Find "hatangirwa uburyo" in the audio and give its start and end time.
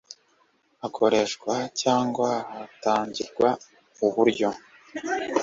2.53-4.49